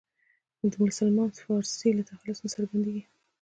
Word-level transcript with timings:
د 0.71 0.73
سلمان 0.97 1.29
فارسي 1.45 1.89
له 1.97 2.03
تخلص 2.09 2.37
نه 2.43 2.49
څرګندېږي. 2.55 3.03